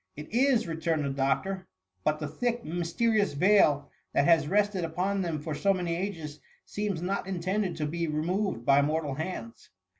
[0.15, 1.67] ''*'It is," returned the doctor:"
[2.03, 7.03] but the thick mysterious veil that has rested upon them for so many ages, seems
[7.03, 9.69] not intended to be re moved by mortal hands.